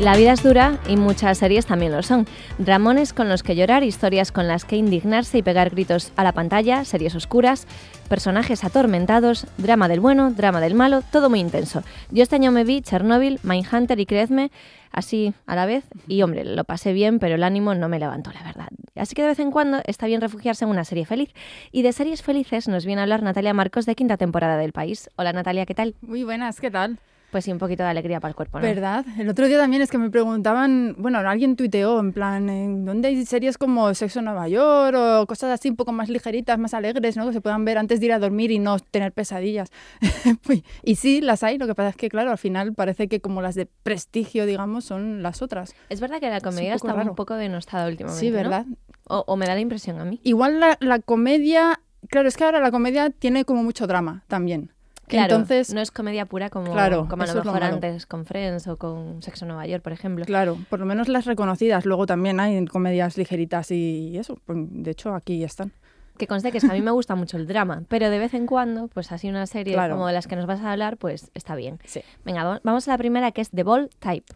La 0.00 0.16
vida 0.16 0.32
es 0.32 0.42
dura 0.42 0.78
y 0.88 0.96
muchas 0.96 1.38
series 1.38 1.66
también 1.66 1.92
lo 1.92 2.02
son. 2.02 2.26
Dramones 2.58 3.12
con 3.12 3.28
los 3.28 3.44
que 3.44 3.54
llorar, 3.54 3.84
historias 3.84 4.32
con 4.32 4.48
las 4.48 4.64
que 4.64 4.76
indignarse 4.76 5.38
y 5.38 5.42
pegar 5.42 5.70
gritos 5.70 6.12
a 6.16 6.24
la 6.24 6.32
pantalla, 6.32 6.84
series 6.84 7.14
oscuras, 7.14 7.68
personajes 8.08 8.64
atormentados, 8.64 9.46
drama 9.56 9.86
del 9.86 10.00
bueno, 10.00 10.32
drama 10.32 10.60
del 10.60 10.74
malo, 10.74 11.02
todo 11.12 11.30
muy 11.30 11.38
intenso. 11.38 11.84
Yo 12.10 12.24
este 12.24 12.34
año 12.34 12.50
me 12.50 12.64
vi 12.64 12.82
Chernobyl, 12.82 13.38
Mindhunter 13.44 14.00
y 14.00 14.04
Creedme 14.04 14.50
así 14.90 15.32
a 15.46 15.54
la 15.54 15.64
vez 15.64 15.84
y 16.08 16.22
hombre, 16.22 16.44
lo 16.44 16.64
pasé 16.64 16.92
bien, 16.92 17.20
pero 17.20 17.36
el 17.36 17.44
ánimo 17.44 17.74
no 17.76 17.88
me 17.88 18.00
levantó, 18.00 18.32
la 18.32 18.42
verdad. 18.42 18.68
Así 18.96 19.14
que 19.14 19.22
de 19.22 19.28
vez 19.28 19.38
en 19.38 19.52
cuando 19.52 19.80
está 19.86 20.06
bien 20.06 20.20
refugiarse 20.20 20.64
en 20.64 20.72
una 20.72 20.84
serie 20.84 21.06
feliz. 21.06 21.32
Y 21.70 21.82
de 21.82 21.92
series 21.92 22.22
felices 22.22 22.66
nos 22.66 22.84
viene 22.84 23.00
a 23.00 23.04
hablar 23.04 23.22
Natalia 23.22 23.54
Marcos 23.54 23.86
de 23.86 23.94
quinta 23.94 24.16
temporada 24.16 24.56
del 24.56 24.72
país. 24.72 25.08
Hola 25.14 25.32
Natalia, 25.32 25.66
¿qué 25.66 25.74
tal? 25.74 25.94
Muy 26.02 26.24
buenas, 26.24 26.60
¿qué 26.60 26.70
tal? 26.72 26.98
Pues 27.34 27.46
sí, 27.46 27.50
un 27.50 27.58
poquito 27.58 27.82
de 27.82 27.88
alegría 27.88 28.20
para 28.20 28.28
el 28.28 28.36
cuerpo, 28.36 28.60
¿no? 28.60 28.64
¿Verdad? 28.64 29.04
El 29.18 29.28
otro 29.28 29.48
día 29.48 29.58
también 29.58 29.82
es 29.82 29.90
que 29.90 29.98
me 29.98 30.08
preguntaban, 30.08 30.94
bueno, 30.98 31.18
alguien 31.18 31.56
tuiteó 31.56 31.98
en 31.98 32.12
plan, 32.12 32.48
¿en 32.48 32.84
¿dónde 32.84 33.08
hay 33.08 33.26
series 33.26 33.58
como 33.58 33.92
Sexo 33.92 34.20
en 34.20 34.26
Nueva 34.26 34.46
York 34.46 34.96
o 34.96 35.26
cosas 35.26 35.50
así 35.50 35.68
un 35.68 35.74
poco 35.74 35.90
más 35.90 36.08
ligeritas, 36.08 36.60
más 36.60 36.74
alegres, 36.74 37.16
¿no? 37.16 37.26
Que 37.26 37.32
se 37.32 37.40
puedan 37.40 37.64
ver 37.64 37.76
antes 37.76 37.98
de 37.98 38.06
ir 38.06 38.12
a 38.12 38.20
dormir 38.20 38.52
y 38.52 38.60
no 38.60 38.78
tener 38.78 39.10
pesadillas. 39.10 39.72
y 40.84 40.94
sí, 40.94 41.20
las 41.20 41.42
hay, 41.42 41.58
lo 41.58 41.66
que 41.66 41.74
pasa 41.74 41.88
es 41.88 41.96
que, 41.96 42.08
claro, 42.08 42.30
al 42.30 42.38
final 42.38 42.72
parece 42.72 43.08
que 43.08 43.18
como 43.18 43.42
las 43.42 43.56
de 43.56 43.66
prestigio, 43.66 44.46
digamos, 44.46 44.84
son 44.84 45.24
las 45.24 45.42
otras. 45.42 45.74
Es 45.88 46.00
verdad 46.00 46.20
que 46.20 46.30
la 46.30 46.40
comedia 46.40 46.76
está 46.76 46.94
un 46.94 47.16
poco 47.16 47.34
denostada 47.34 47.88
últimamente, 47.88 48.20
Sí, 48.20 48.30
¿verdad? 48.30 48.64
O, 49.08 49.24
o, 49.26 49.34
me 49.34 49.46
da 49.46 49.54
la 49.54 49.60
impresión 49.60 49.98
a 49.98 50.04
mí. 50.04 50.20
Igual 50.22 50.60
la, 50.60 50.78
la 50.78 51.00
comedia, 51.00 51.80
claro, 52.06 52.28
es 52.28 52.36
que 52.36 52.44
ahora 52.44 52.60
la 52.60 52.70
comedia 52.70 53.10
tiene 53.10 53.44
como 53.44 53.64
mucho 53.64 53.88
drama 53.88 54.22
también. 54.28 54.70
Claro, 55.06 55.34
Entonces, 55.36 55.72
no 55.74 55.80
es 55.80 55.90
comedia 55.90 56.24
pura 56.26 56.48
como, 56.50 56.72
claro, 56.72 57.06
como 57.08 57.22
a 57.22 57.26
lo 57.26 57.34
lo 57.34 57.44
mejor 57.44 57.60
malo. 57.60 57.74
antes 57.74 58.06
con 58.06 58.24
Friends 58.24 58.66
o 58.68 58.76
con 58.78 59.22
Sexo 59.22 59.44
en 59.44 59.48
Nueva 59.48 59.66
York, 59.66 59.82
por 59.82 59.92
ejemplo. 59.92 60.24
Claro, 60.24 60.58
por 60.70 60.80
lo 60.80 60.86
menos 60.86 61.08
las 61.08 61.26
reconocidas. 61.26 61.84
Luego 61.84 62.06
también 62.06 62.40
hay 62.40 62.64
comedias 62.66 63.18
ligeritas 63.18 63.70
y 63.70 64.16
eso. 64.18 64.38
Pues, 64.46 64.58
de 64.60 64.90
hecho, 64.90 65.14
aquí 65.14 65.44
están. 65.44 65.72
Que 66.16 66.26
conste 66.28 66.52
que 66.52 66.58
es 66.58 66.64
que 66.64 66.70
a 66.70 66.74
mí 66.74 66.80
me 66.80 66.92
gusta 66.92 67.16
mucho 67.16 67.36
el 67.36 67.46
drama, 67.48 67.82
pero 67.88 68.08
de 68.08 68.18
vez 68.20 68.34
en 68.34 68.46
cuando, 68.46 68.86
pues 68.88 69.10
así 69.10 69.28
una 69.28 69.46
serie 69.46 69.74
Claro. 69.74 69.94
como 69.94 70.06
de 70.06 70.12
las 70.12 70.26
que 70.28 70.36
nos 70.36 70.46
vas 70.46 70.60
a 70.60 70.70
hablar, 70.70 70.96
pues 70.96 71.30
está 71.34 71.56
bien. 71.56 71.80
Sí. 71.84 72.02
Venga, 72.24 72.44
va- 72.44 72.60
vamos 72.62 72.86
a 72.86 72.92
la 72.92 72.98
primera 72.98 73.32
que 73.32 73.40
es 73.40 73.50
The 73.50 73.64
Ball 73.64 73.90
Type. 73.98 74.32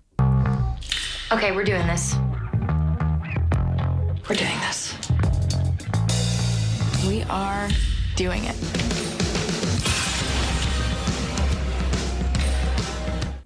Okay, 1.32 1.52
we're 1.52 1.64
doing 1.64 1.86
this. 1.88 2.16
We're 4.28 4.36
doing 4.38 4.58
this. 4.68 4.94
We 7.06 7.22
are 7.30 7.68
doing 8.16 8.42
it. 8.44 9.07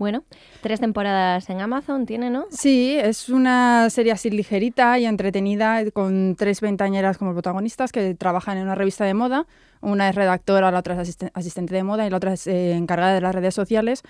Bueno, 0.02 0.24
tres 0.62 0.80
temporadas 0.80 1.48
en 1.48 1.60
Amazon 1.60 2.06
tiene, 2.06 2.28
¿no? 2.28 2.46
Sí, 2.50 2.96
es 3.00 3.28
una 3.28 3.88
serie 3.88 4.10
así 4.10 4.30
ligerita 4.30 4.98
y 4.98 5.06
entretenida 5.06 5.88
con 5.92 6.34
tres 6.36 6.60
ventañeras 6.60 7.18
como 7.18 7.34
protagonistas 7.34 7.92
que 7.92 8.16
trabajan 8.16 8.58
en 8.58 8.64
una 8.64 8.74
revista 8.74 9.04
de 9.04 9.14
moda. 9.14 9.46
Una 9.80 10.08
es 10.08 10.16
redactora, 10.16 10.72
la 10.72 10.80
otra 10.80 11.00
es 11.00 11.08
asisten- 11.08 11.30
asistente 11.34 11.76
de 11.76 11.84
moda 11.84 12.04
y 12.04 12.10
la 12.10 12.16
otra 12.16 12.32
es 12.32 12.48
eh, 12.48 12.72
encargada 12.72 13.14
de 13.14 13.20
las 13.20 13.32
redes 13.32 13.54
sociales. 13.54 14.02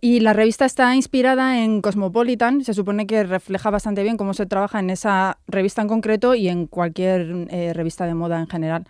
Y 0.00 0.20
la 0.20 0.32
revista 0.32 0.64
está 0.64 0.96
inspirada 0.96 1.62
en 1.62 1.82
Cosmopolitan. 1.82 2.64
Se 2.64 2.72
supone 2.72 3.06
que 3.06 3.22
refleja 3.22 3.68
bastante 3.68 4.02
bien 4.04 4.16
cómo 4.16 4.32
se 4.32 4.46
trabaja 4.46 4.80
en 4.80 4.88
esa 4.88 5.36
revista 5.48 5.82
en 5.82 5.88
concreto 5.88 6.34
y 6.34 6.48
en 6.48 6.66
cualquier 6.66 7.46
eh, 7.50 7.74
revista 7.74 8.06
de 8.06 8.14
moda 8.14 8.40
en 8.40 8.46
general. 8.46 8.86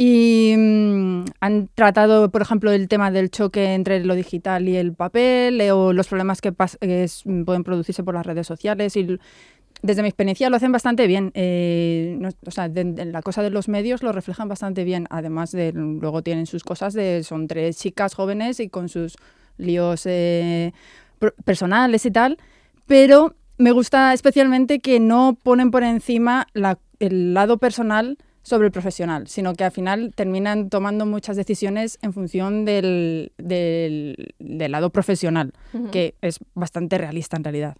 Y 0.00 0.54
mm, 0.56 1.24
han 1.40 1.68
tratado, 1.74 2.30
por 2.30 2.40
ejemplo, 2.40 2.70
el 2.70 2.86
tema 2.86 3.10
del 3.10 3.30
choque 3.32 3.74
entre 3.74 4.04
lo 4.04 4.14
digital 4.14 4.68
y 4.68 4.76
el 4.76 4.94
papel, 4.94 5.60
eh, 5.60 5.72
o 5.72 5.92
los 5.92 6.06
problemas 6.06 6.40
que, 6.40 6.52
que 6.80 7.02
es- 7.04 7.24
pueden 7.44 7.64
producirse 7.64 8.04
por 8.04 8.14
las 8.14 8.24
redes 8.24 8.46
sociales. 8.46 8.96
Y 8.96 9.18
desde 9.82 10.02
mi 10.02 10.08
experiencia 10.08 10.50
lo 10.50 10.56
hacen 10.56 10.70
bastante 10.70 11.08
bien. 11.08 11.32
Eh, 11.34 12.16
no- 12.20 12.28
o 12.46 12.50
sea, 12.52 12.68
de- 12.68 12.84
de 12.84 13.04
la 13.06 13.22
cosa 13.22 13.42
de 13.42 13.50
los 13.50 13.68
medios 13.68 14.04
lo 14.04 14.12
reflejan 14.12 14.48
bastante 14.48 14.84
bien. 14.84 15.08
Además 15.10 15.50
de, 15.50 15.72
luego 15.72 16.22
tienen 16.22 16.46
sus 16.46 16.62
cosas 16.62 16.94
de, 16.94 17.24
son 17.24 17.48
tres 17.48 17.76
chicas 17.78 18.14
jóvenes 18.14 18.60
y 18.60 18.68
con 18.68 18.88
sus 18.88 19.16
líos 19.56 20.02
eh, 20.06 20.72
personales 21.44 22.06
y 22.06 22.12
tal. 22.12 22.38
Pero 22.86 23.34
me 23.58 23.72
gusta 23.72 24.14
especialmente 24.14 24.78
que 24.78 25.00
no 25.00 25.36
ponen 25.42 25.72
por 25.72 25.82
encima 25.82 26.46
la- 26.54 26.78
el 27.00 27.34
lado 27.34 27.58
personal 27.58 28.16
sobre 28.48 28.66
el 28.66 28.72
profesional, 28.72 29.28
sino 29.28 29.54
que 29.54 29.62
al 29.64 29.70
final 29.70 30.12
terminan 30.14 30.68
tomando 30.70 31.06
muchas 31.06 31.36
decisiones 31.36 31.98
en 32.02 32.12
función 32.12 32.64
del, 32.64 33.30
del- 33.38 34.34
del 34.40 34.72
lado 34.72 34.90
profesional, 34.90 35.52
que 35.92 36.14
es 36.22 36.38
bastante 36.54 36.98
realista 36.98 37.36
en 37.36 37.44
realidad. 37.44 37.76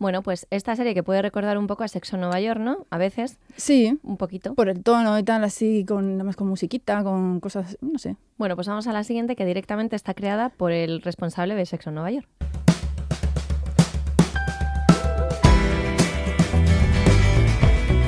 Bueno, 0.00 0.22
pues 0.22 0.46
esta 0.50 0.76
serie 0.76 0.94
que 0.94 1.02
puede 1.02 1.22
recordar 1.22 1.58
un 1.58 1.66
poco 1.66 1.82
a 1.82 1.88
Sexo 1.88 2.16
Nueva 2.16 2.40
York, 2.40 2.60
¿no? 2.60 2.86
A 2.90 2.98
veces, 2.98 3.36
Sí, 3.56 3.98
un 4.04 4.16
poquito. 4.16 4.54
por 4.54 4.68
el 4.68 4.82
tono 4.84 5.18
y 5.18 5.24
tal, 5.24 5.42
así, 5.42 5.84
con, 5.84 6.14
además 6.14 6.36
con 6.36 6.46
musiquita, 6.48 7.02
con 7.02 7.40
cosas, 7.40 7.76
no 7.80 7.98
sé. 7.98 8.14
Bueno, 8.36 8.54
pues 8.54 8.68
vamos 8.68 8.86
a 8.86 8.92
la 8.92 9.02
siguiente 9.02 9.34
que 9.34 9.44
directamente 9.44 9.96
está 9.96 10.14
creada 10.14 10.50
por 10.50 10.70
el 10.70 11.02
responsable 11.02 11.56
de 11.56 11.66
Sexo 11.66 11.90
Nueva 11.90 12.12
York. 12.12 12.28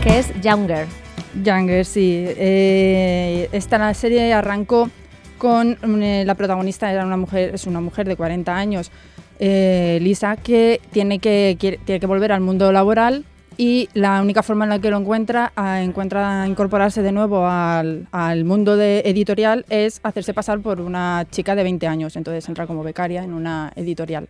Que 0.02 0.18
es 0.18 0.32
Younger. 0.40 0.86
Younger, 1.34 1.84
sí. 1.84 2.24
Eh, 2.26 3.48
esta 3.52 3.92
serie 3.94 4.32
arrancó 4.32 4.90
con 5.38 5.78
eh, 6.02 6.24
la 6.26 6.34
protagonista 6.34 6.92
era 6.92 7.04
una 7.04 7.16
mujer, 7.16 7.54
es 7.54 7.66
una 7.66 7.80
mujer 7.80 8.06
de 8.06 8.16
40 8.16 8.54
años, 8.54 8.90
eh, 9.38 9.98
Lisa, 10.02 10.36
que 10.36 10.80
tiene 10.90 11.18
que 11.18 11.56
tiene 11.84 12.00
que 12.00 12.06
volver 12.06 12.32
al 12.32 12.40
mundo 12.42 12.70
laboral 12.72 13.24
y 13.56 13.88
la 13.94 14.22
única 14.22 14.42
forma 14.42 14.64
en 14.64 14.70
la 14.70 14.78
que 14.78 14.90
lo 14.90 14.98
encuentra, 14.98 15.52
ah, 15.56 15.82
encuentra 15.82 16.46
incorporarse 16.46 17.02
de 17.02 17.12
nuevo 17.12 17.46
al, 17.46 18.06
al 18.10 18.44
mundo 18.44 18.76
de 18.76 19.00
editorial 19.04 19.66
es 19.68 20.00
hacerse 20.02 20.32
pasar 20.34 20.60
por 20.60 20.80
una 20.80 21.26
chica 21.30 21.54
de 21.54 21.62
20 21.62 21.86
años. 21.86 22.16
Entonces 22.16 22.48
entra 22.48 22.66
como 22.66 22.82
becaria 22.82 23.22
en 23.22 23.32
una 23.32 23.72
editorial. 23.76 24.28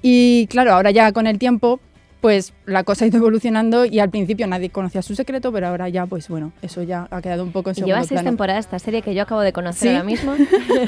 Y 0.00 0.46
claro, 0.48 0.74
ahora 0.74 0.90
ya 0.90 1.12
con 1.12 1.26
el 1.26 1.38
tiempo, 1.38 1.80
pues 2.22 2.54
la 2.66 2.84
cosa 2.84 3.04
ha 3.04 3.08
ido 3.08 3.18
evolucionando 3.18 3.84
y 3.84 3.98
al 3.98 4.08
principio 4.08 4.46
nadie 4.46 4.70
conocía 4.70 5.02
su 5.02 5.16
secreto, 5.16 5.50
pero 5.50 5.66
ahora 5.66 5.88
ya, 5.88 6.06
pues 6.06 6.28
bueno, 6.28 6.52
eso 6.62 6.84
ya 6.84 7.08
ha 7.10 7.20
quedado 7.20 7.42
un 7.42 7.50
poco 7.50 7.70
en 7.70 7.74
segundo 7.74 7.96
lleva 7.96 8.06
seis 8.06 8.12
plano. 8.20 8.30
temporadas 8.30 8.64
esta 8.64 8.78
serie 8.78 9.02
que 9.02 9.12
yo 9.12 9.24
acabo 9.24 9.40
de 9.40 9.52
conocer 9.52 9.88
¿Sí? 9.88 9.88
ahora 9.88 10.04
mismo. 10.04 10.34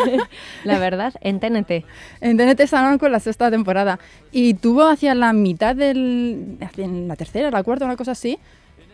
la 0.65 0.79
verdad, 0.79 1.13
en 1.21 1.41
TNT. 1.41 1.85
En 2.21 2.37
TNT 2.37 2.61
estaban 2.61 2.99
con 2.99 3.11
la 3.11 3.19
sexta 3.19 3.51
temporada 3.51 3.99
y 4.31 4.55
tuvo 4.55 4.85
hacia 4.85 5.13
la 5.17 5.33
mitad 5.33 5.75
del... 5.75 6.57
hacia 6.61 6.87
la 6.87 7.17
tercera, 7.17 7.51
la 7.51 7.65
cuarta, 7.65 7.85
una 7.85 7.97
cosa 7.97 8.13
así, 8.13 8.39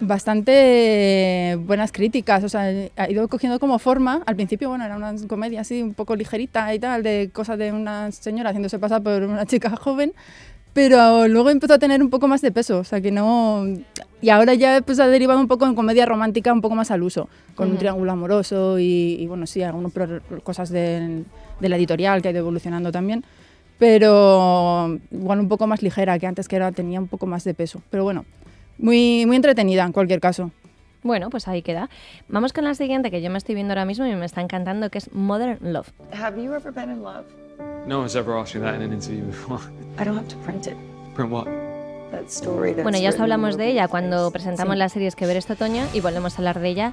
bastante 0.01 1.59
buenas 1.61 1.93
críticas, 1.93 2.43
o 2.43 2.49
sea, 2.49 2.73
ha 2.97 3.11
ido 3.11 3.29
cogiendo 3.29 3.61
como 3.61 3.79
forma, 3.79 4.23
al 4.25 4.35
principio, 4.35 4.71
bueno, 4.71 4.87
era 4.87 4.97
una 4.97 5.15
comedia 5.29 5.61
así 5.61 5.83
un 5.83 5.93
poco 5.93 6.17
ligerita 6.17 6.75
y 6.75 6.79
tal, 6.79 7.03
de 7.03 7.29
cosas 7.35 7.59
de 7.59 7.71
una 7.71 8.11
señora 8.13 8.49
haciéndose 8.49 8.79
pasar 8.79 9.03
por 9.03 9.25
una 9.25 9.45
chica 9.45 9.77
joven, 9.77 10.15
pero 10.73 11.27
luego 11.29 11.51
empezó 11.51 11.75
a 11.75 11.79
tener 11.79 12.03
un 12.03 12.11
poco 12.11 12.29
más 12.29 12.41
de 12.43 12.53
peso, 12.53 12.79
o 12.79 12.85
sea 12.85 13.01
que 13.01 13.11
no... 13.11 13.65
Y 14.23 14.29
ahora 14.29 14.53
ya 14.55 14.83
pues, 14.83 15.01
ha 15.01 15.07
derivado 15.09 15.41
un 15.41 15.49
poco 15.49 15.67
en 15.67 15.75
comedia 15.75 16.05
romántica 16.05 16.53
un 16.53 16.61
poco 16.61 16.75
más 16.75 16.91
al 16.91 17.03
uso, 17.03 17.29
con 17.55 17.71
un 17.71 17.79
triángulo 17.79 18.13
amoroso 18.13 18.79
y, 18.79 19.17
y, 19.19 19.27
bueno, 19.27 19.47
sí, 19.47 19.63
algunas 19.63 19.93
cosas 20.45 20.69
del- 20.71 21.25
de 21.59 21.69
la 21.69 21.77
editorial 21.77 22.21
que 22.21 22.29
ha 22.29 22.31
ido 22.31 22.41
evolucionando 22.41 22.93
también, 22.93 23.25
pero 23.79 24.99
igual 25.11 25.41
un 25.41 25.49
poco 25.49 25.67
más 25.67 25.83
ligera 25.83 26.19
que 26.19 26.27
antes 26.27 26.49
que 26.49 26.57
era, 26.57 26.71
tenía 26.71 27.01
un 27.01 27.09
poco 27.09 27.27
más 27.27 27.45
de 27.45 27.55
peso. 27.55 27.83
Pero 27.91 28.05
bueno, 28.05 28.25
muy, 28.79 29.25
muy 29.27 29.37
entretenida 29.37 29.85
en 29.85 29.93
cualquier 29.93 30.21
caso. 30.21 30.51
Bueno, 31.03 31.31
pues 31.31 31.49
ahí 31.49 31.63
queda. 31.63 31.89
Vamos 32.29 32.53
con 32.53 32.65
la 32.65 32.75
siguiente 32.75 33.11
que 33.11 33.23
yo 33.23 33.31
me 33.31 33.39
estoy 33.39 33.55
viendo 33.55 33.73
ahora 33.73 33.87
mismo 33.87 34.05
y 34.07 34.15
me 34.15 34.27
está 34.27 34.43
encantando, 34.43 34.91
que 34.91 34.99
es 34.99 35.11
Modern 35.15 35.73
Love. 35.73 35.89
Have 36.13 36.43
you 36.43 36.53
ever 36.55 36.73
been 36.73 36.91
in 36.91 37.03
love? 37.03 37.25
No 37.87 37.99
one's 38.01 38.15
ever 38.17 38.39
asked 38.39 38.55
me 38.55 38.61
that 38.63 38.75
in 38.75 38.83
an 38.83 38.93
interview 38.93 39.25
before. 39.25 39.61
I 39.99 40.05
don't 40.05 40.17
have 40.17 40.29
to 40.29 40.37
print 40.45 40.67
it. 40.67 40.77
Print 41.15 41.31
what? 41.31 41.47
That 42.13 42.29
story 42.31 42.73
that's 42.73 42.83
Bueno, 42.83 42.99
ya 42.99 43.11
os 43.11 43.21
hablamos 43.21 43.57
de 43.57 43.69
ella 43.69 43.89
cuando 43.89 44.31
presentamos 44.31 44.75
Sí. 44.75 44.79
las 44.79 44.93
series 44.93 45.15
que 45.17 45.27
ver 45.27 45.37
este 45.37 45.53
otoño 45.55 45.85
y 45.95 46.01
volvemos 46.01 46.35
a 46.35 46.39
hablar 46.39 46.59
de 46.61 46.69
ella 46.69 46.93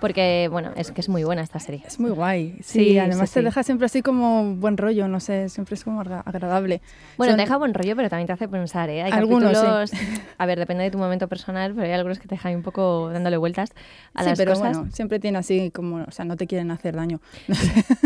Porque, 0.00 0.48
bueno, 0.50 0.70
es 0.76 0.92
que 0.92 1.00
es 1.00 1.08
muy 1.08 1.24
buena 1.24 1.42
esta 1.42 1.58
serie. 1.58 1.82
Es 1.86 1.98
muy 1.98 2.10
guay. 2.10 2.56
Sí, 2.62 2.78
Sí, 2.90 2.98
además 2.98 3.30
sí, 3.30 3.34
te 3.34 3.40
sí. 3.40 3.44
deja 3.44 3.62
siempre 3.64 3.86
así 3.86 4.00
como 4.02 4.54
buen 4.54 4.76
rollo, 4.76 5.08
no 5.08 5.18
sé, 5.18 5.48
siempre 5.48 5.74
es 5.74 5.82
como 5.84 6.00
agra- 6.00 6.20
agradable. 6.24 6.80
Bueno, 7.16 7.32
Son- 7.32 7.36
te 7.38 7.42
deja 7.42 7.56
buen 7.56 7.74
rollo, 7.74 7.96
pero 7.96 8.08
también 8.08 8.26
te 8.28 8.32
hace 8.32 8.48
pensar, 8.48 8.90
¿eh? 8.90 9.02
Hay 9.02 9.10
Algunos, 9.12 9.52
capítulos... 9.52 9.90
A 10.38 10.46
ver, 10.46 10.58
depende 10.58 10.84
de 10.84 10.90
tu 10.92 10.98
momento 10.98 11.26
personal, 11.26 11.74
pero 11.74 11.86
hay 11.86 11.92
algunos 11.92 12.18
que 12.20 12.28
te 12.28 12.36
dejan 12.36 12.54
un 12.54 12.62
poco 12.62 13.10
dándole 13.12 13.36
vueltas 13.38 13.70
a 14.14 14.22
sí, 14.22 14.28
las 14.30 14.38
pero 14.38 14.52
cosas. 14.52 14.76
bueno, 14.76 14.92
siempre 14.92 15.18
tiene 15.18 15.38
así 15.38 15.70
como, 15.72 15.96
o 16.06 16.10
sea, 16.12 16.24
no 16.24 16.36
te 16.36 16.46
quieren 16.46 16.70
hacer 16.70 16.94
daño. 16.94 17.20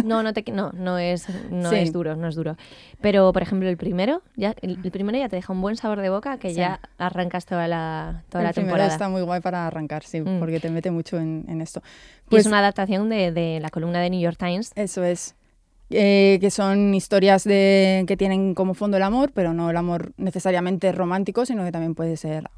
No, 0.05 0.23
no, 0.23 0.33
te, 0.33 0.43
no, 0.51 0.73
no 0.73 0.99
es, 0.99 1.27
no 1.51 1.71
es 1.73 1.93
duro, 1.93 2.17
no 2.17 2.29
es 2.29 2.35
duro. 2.35 2.57
Pero, 3.01 3.33
por 3.33 3.43
ejemplo, 3.43 3.69
el 3.69 3.77
primero, 3.77 4.23
ya, 4.37 4.55
el, 4.63 4.79
el 4.83 4.91
primero 4.91 5.17
ya 5.19 5.29
te 5.29 5.37
deja 5.37 5.53
un 5.53 5.61
buen 5.61 5.77
sabor 5.77 6.01
de 6.01 6.09
boca 6.11 6.39
que 6.39 6.55
ya 6.55 6.81
arrancas 6.99 7.47
toda 7.47 7.69
la, 7.69 8.23
toda 8.31 8.43
El 8.43 8.47
la 8.49 8.53
primero 8.53 8.73
temporada. 8.73 8.93
está 8.93 9.09
muy 9.09 9.23
guay 9.23 9.41
para 9.41 9.67
arrancar, 9.67 10.03
sí, 10.05 10.21
Mm. 10.23 10.39
porque 10.39 10.61
te 10.61 10.71
mete 10.71 10.91
mucho 10.91 11.19
en, 11.19 11.45
en 11.49 11.61
esto. 11.61 11.82
Pues 12.29 12.43
es 12.43 12.47
una 12.47 12.61
adaptación 12.61 13.09
de, 13.09 13.33
de 13.33 13.61
la 13.61 13.71
columna 13.71 14.01
de 14.01 14.11
New 14.11 14.21
York 14.21 14.39
Times. 14.39 14.73
Eso 14.75 15.05
es. 15.05 15.35
Eh, 15.95 16.39
que 16.41 16.51
son 16.51 16.95
historias 16.95 17.45
de, 17.45 18.05
que 18.07 18.17
tienen 18.17 18.55
como 18.55 18.73
fondo 18.73 18.97
el 18.97 19.03
amor, 19.03 19.31
pero 19.35 19.53
no 19.53 19.69
el 19.69 19.77
amor 19.77 20.13
necesariamente 20.17 20.91
romántico, 20.91 21.45
sino 21.45 21.65
que 21.65 21.73
también 21.73 21.95
puede 21.95 22.17
ser 22.17 22.49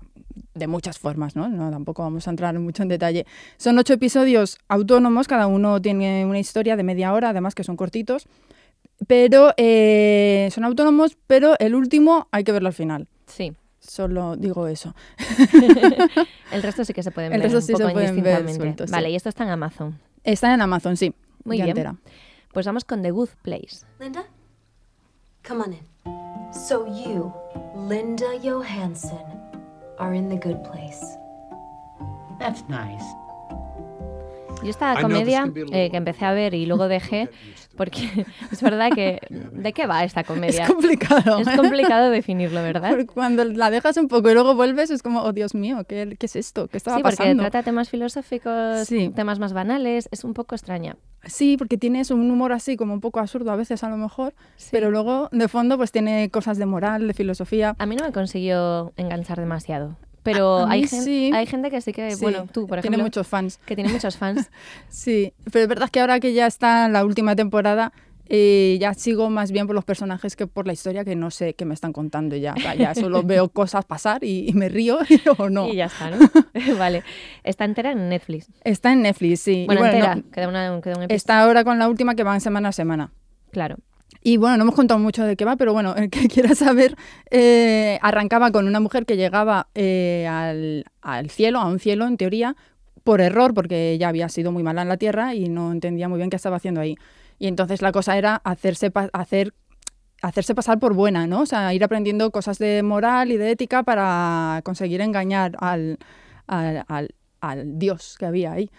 de 0.54 0.66
muchas 0.68 0.98
formas, 1.00 1.34
¿no? 1.34 1.48
No, 1.48 1.70
tampoco 1.70 2.02
vamos 2.02 2.26
a 2.28 2.30
entrar 2.30 2.56
mucho 2.58 2.84
en 2.84 2.88
detalle. 2.88 3.26
Son 3.56 3.76
ocho 3.78 3.94
episodios 3.94 4.58
autónomos, 4.68 5.26
cada 5.26 5.48
uno 5.48 5.82
tiene 5.82 6.24
una 6.26 6.38
historia 6.38 6.76
de 6.76 6.84
media 6.84 7.12
hora, 7.12 7.30
además 7.30 7.56
que 7.56 7.64
son 7.64 7.76
cortitos, 7.76 8.28
pero 9.08 9.52
eh, 9.56 10.48
son 10.52 10.64
autónomos, 10.64 11.16
pero 11.26 11.56
el 11.58 11.74
último 11.74 12.28
hay 12.30 12.44
que 12.44 12.52
verlo 12.52 12.68
al 12.68 12.74
final. 12.74 13.08
Sí. 13.26 13.52
Solo 13.86 14.36
digo 14.36 14.66
eso. 14.66 14.94
El 16.52 16.62
resto 16.62 16.84
sí 16.84 16.92
que 16.92 17.02
se 17.02 17.10
pueden 17.10 17.32
El 17.32 17.40
ver 17.40 17.52
resto 17.52 17.58
un 17.58 17.62
sí 17.62 17.72
poco 17.72 17.86
se 17.88 17.92
pueden 17.92 18.22
ver 18.22 18.48
sí. 18.86 18.92
Vale, 18.92 19.10
y 19.10 19.16
esto 19.16 19.28
está 19.28 19.44
en 19.44 19.50
Amazon. 19.50 19.98
Está 20.22 20.54
en 20.54 20.62
Amazon, 20.62 20.96
sí. 20.96 21.14
Muy 21.44 21.58
bien. 21.58 21.68
entera. 21.68 21.96
Pues 22.52 22.64
vamos 22.66 22.84
con 22.84 23.02
The 23.02 23.10
Good 23.10 23.30
Place. 23.42 23.84
Linda, 24.00 24.24
come 25.46 25.64
on 25.64 25.72
in. 25.74 26.52
So 26.52 26.86
you, 26.86 27.32
Linda 27.88 28.26
Johansson, 28.42 29.24
are 29.98 30.16
in 30.16 30.28
the 30.28 30.36
good 30.36 30.62
place. 30.64 31.04
That's 32.38 32.62
nice. 32.68 33.04
Yo 34.64 34.70
esta 34.70 35.00
comedia 35.00 35.50
eh, 35.72 35.90
que 35.90 35.96
empecé 35.96 36.24
a 36.24 36.32
ver 36.32 36.54
y 36.54 36.66
luego 36.66 36.88
dejé, 36.88 37.28
porque 37.76 38.26
es 38.50 38.62
verdad 38.62 38.90
que... 38.94 39.20
¿De 39.52 39.72
qué 39.72 39.86
va 39.86 40.02
esta 40.04 40.24
comedia? 40.24 40.64
Es 40.64 40.68
complicado. 40.70 41.38
Es 41.38 41.48
complicado 41.50 42.10
definirlo, 42.10 42.62
¿verdad? 42.62 42.90
Porque 42.90 43.06
cuando 43.06 43.44
la 43.44 43.70
dejas 43.70 43.96
un 43.96 44.08
poco 44.08 44.30
y 44.30 44.34
luego 44.34 44.54
vuelves 44.54 44.90
es 44.90 45.02
como, 45.02 45.22
oh 45.22 45.32
Dios 45.32 45.54
mío, 45.54 45.84
¿qué, 45.88 46.16
qué 46.18 46.26
es 46.26 46.36
esto? 46.36 46.68
¿Qué 46.68 46.78
estaba 46.78 46.96
Sí, 46.96 47.02
porque 47.02 47.34
trata 47.34 47.62
temas 47.62 47.88
filosóficos, 47.90 48.86
Sí. 48.88 49.10
temas 49.14 49.38
más 49.38 49.52
banales, 49.52 50.08
es 50.10 50.24
un 50.24 50.34
poco 50.34 50.54
extraña. 50.54 50.96
Sí, 51.26 51.56
porque 51.56 51.78
tienes 51.78 52.10
un 52.10 52.30
humor 52.30 52.52
así 52.52 52.76
como 52.76 52.92
un 52.92 53.00
poco 53.00 53.18
absurdo 53.20 53.50
a 53.50 53.56
veces 53.56 53.82
a 53.82 53.88
lo 53.88 53.96
mejor, 53.96 54.34
pero 54.70 54.90
luego 54.90 55.28
de 55.32 55.48
fondo 55.48 55.76
pues 55.78 55.90
tiene 55.90 56.28
cosas 56.30 56.58
de 56.58 56.66
moral, 56.66 57.06
de 57.06 57.14
filosofía. 57.14 57.74
A 57.78 57.86
mí 57.86 57.96
no 57.96 58.04
me 58.04 58.12
consiguió 58.12 58.92
enganchar 58.96 59.38
demasiado. 59.40 59.96
Pero 60.24 60.58
A- 60.58 60.64
a 60.64 60.70
hay, 60.72 60.88
gen- 60.88 61.02
sí. 61.04 61.30
hay 61.32 61.46
gente 61.46 61.70
que 61.70 61.80
sí 61.80 61.92
que, 61.92 62.10
Sí, 62.12 62.22
bueno, 62.22 62.46
tú, 62.52 62.66
por 62.66 62.80
tiene 62.80 62.96
ejemplo, 62.96 63.04
muchos 63.04 63.26
fans. 63.28 63.58
que 63.64 63.76
tiene 63.76 63.92
muchos 63.92 64.16
fans. 64.16 64.50
Sí, 64.88 65.32
pero 65.52 65.62
es 65.62 65.68
verdad 65.68 65.88
que 65.90 66.00
ahora 66.00 66.18
que 66.18 66.32
ya 66.32 66.46
está 66.48 66.88
la 66.88 67.04
última 67.04 67.36
temporada, 67.36 67.92
eh, 68.26 68.78
ya 68.80 68.94
sigo 68.94 69.28
más 69.28 69.52
bien 69.52 69.66
por 69.66 69.74
los 69.76 69.84
personajes 69.84 70.34
que 70.34 70.46
por 70.46 70.66
la 70.66 70.72
historia 70.72 71.04
que 71.04 71.14
no 71.14 71.30
sé 71.30 71.52
qué 71.52 71.66
me 71.66 71.74
están 71.74 71.92
contando 71.92 72.34
ya. 72.36 72.54
Ya 72.78 72.94
solo 72.94 73.22
veo 73.22 73.50
cosas 73.50 73.84
pasar 73.84 74.24
y, 74.24 74.48
y 74.48 74.54
me 74.54 74.70
río 74.70 74.98
o 75.38 75.50
no. 75.50 75.68
Y 75.68 75.76
ya 75.76 75.84
está, 75.86 76.10
¿no? 76.10 76.16
vale. 76.78 77.02
Está 77.42 77.66
entera 77.66 77.92
en 77.92 78.08
Netflix. 78.08 78.48
Está 78.64 78.94
en 78.94 79.02
Netflix, 79.02 79.40
sí. 79.40 79.64
Y 79.64 79.66
Bueno, 79.66 79.84
entera. 79.84 80.14
no, 80.16 80.22
queda, 80.30 80.48
una, 80.48 80.80
queda 80.80 80.94
un 80.96 81.02
episodio. 81.02 81.16
está 81.16 81.42
ahora 81.42 81.64
con 81.64 81.78
la 81.78 81.86
última 81.88 82.14
que 82.14 82.22
van 82.22 82.40
semana 82.40 82.70
a 82.70 82.72
semana. 82.72 83.12
Claro. 83.50 83.76
Y 84.22 84.38
bueno, 84.38 84.56
no 84.56 84.62
hemos 84.62 84.74
contado 84.74 84.98
mucho 85.00 85.22
de 85.24 85.36
qué 85.36 85.44
va, 85.44 85.56
pero 85.56 85.72
bueno, 85.72 85.94
el 85.96 86.08
que 86.08 86.28
quiera 86.28 86.54
saber, 86.54 86.96
eh, 87.30 87.98
arrancaba 88.02 88.50
con 88.50 88.66
una 88.66 88.80
mujer 88.80 89.04
que 89.04 89.16
llegaba 89.16 89.68
eh, 89.74 90.26
al, 90.28 90.84
al 91.02 91.28
cielo, 91.30 91.58
a 91.60 91.66
un 91.66 91.78
cielo 91.78 92.06
en 92.06 92.16
teoría, 92.16 92.56
por 93.02 93.20
error, 93.20 93.52
porque 93.52 93.92
ella 93.92 94.08
había 94.08 94.28
sido 94.30 94.50
muy 94.50 94.62
mala 94.62 94.80
en 94.82 94.88
la 94.88 94.96
tierra 94.96 95.34
y 95.34 95.48
no 95.50 95.72
entendía 95.72 96.08
muy 96.08 96.16
bien 96.16 96.30
qué 96.30 96.36
estaba 96.36 96.56
haciendo 96.56 96.80
ahí. 96.80 96.96
Y 97.38 97.48
entonces 97.48 97.82
la 97.82 97.92
cosa 97.92 98.16
era 98.16 98.36
hacerse, 98.44 98.90
hacer, 99.12 99.52
hacerse 100.22 100.54
pasar 100.54 100.78
por 100.78 100.94
buena, 100.94 101.26
¿no? 101.26 101.42
O 101.42 101.46
sea, 101.46 101.74
ir 101.74 101.84
aprendiendo 101.84 102.30
cosas 102.30 102.58
de 102.58 102.82
moral 102.82 103.30
y 103.30 103.36
de 103.36 103.50
ética 103.50 103.82
para 103.82 104.62
conseguir 104.64 105.02
engañar 105.02 105.54
al, 105.60 105.98
al, 106.46 106.84
al- 107.40 107.78
dios 107.78 108.16
que 108.18 108.24
había 108.24 108.52
ahí. 108.52 108.70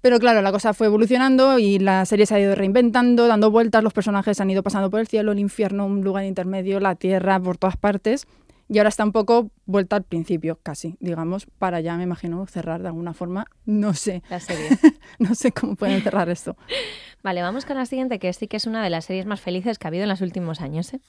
Pero 0.00 0.18
claro, 0.18 0.42
la 0.42 0.52
cosa 0.52 0.74
fue 0.74 0.86
evolucionando 0.86 1.58
y 1.58 1.78
la 1.78 2.04
serie 2.04 2.26
se 2.26 2.34
ha 2.34 2.40
ido 2.40 2.54
reinventando, 2.54 3.26
dando 3.26 3.50
vueltas, 3.50 3.82
los 3.82 3.92
personajes 3.92 4.40
han 4.40 4.50
ido 4.50 4.62
pasando 4.62 4.90
por 4.90 5.00
el 5.00 5.08
cielo, 5.08 5.32
el 5.32 5.38
infierno, 5.40 5.86
un 5.86 6.02
lugar 6.02 6.24
intermedio, 6.24 6.78
la 6.78 6.94
tierra, 6.94 7.40
por 7.40 7.56
todas 7.56 7.76
partes. 7.76 8.26
Y 8.70 8.78
ahora 8.78 8.90
está 8.90 9.02
un 9.02 9.12
poco 9.12 9.50
vuelta 9.64 9.96
al 9.96 10.04
principio, 10.04 10.58
casi, 10.62 10.96
digamos, 11.00 11.46
para 11.58 11.80
ya, 11.80 11.96
me 11.96 12.02
imagino, 12.02 12.46
cerrar 12.46 12.82
de 12.82 12.88
alguna 12.88 13.14
forma. 13.14 13.46
No 13.64 13.94
sé, 13.94 14.22
La 14.28 14.40
serie. 14.40 14.68
no 15.18 15.34
sé 15.34 15.52
cómo 15.52 15.74
pueden 15.74 16.02
cerrar 16.02 16.28
esto. 16.28 16.54
Vale, 17.22 17.40
vamos 17.40 17.64
con 17.64 17.76
la 17.76 17.86
siguiente, 17.86 18.18
que 18.18 18.32
sí 18.32 18.46
que 18.46 18.58
es 18.58 18.66
una 18.66 18.84
de 18.84 18.90
las 18.90 19.06
series 19.06 19.24
más 19.24 19.40
felices 19.40 19.78
que 19.78 19.86
ha 19.86 19.88
habido 19.88 20.02
en 20.02 20.10
los 20.10 20.20
últimos 20.20 20.60
años. 20.60 20.92
¿eh? 20.92 21.00